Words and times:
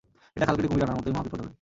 এটা 0.37 0.45
খাল 0.47 0.55
কেটে 0.55 0.67
কুমির 0.67 0.85
আনার 0.85 0.97
মতই 0.97 1.11
মহাবিপদ 1.11 1.39
হবে। 1.39 1.49